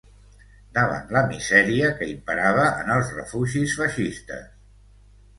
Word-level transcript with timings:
Davant 0.75 1.11
la 1.17 1.21
misèria 1.33 1.91
que 1.99 2.07
imperava 2.13 2.63
en 2.85 2.89
els 2.95 3.11
refugis 3.19 3.75
feixistes 3.83 4.49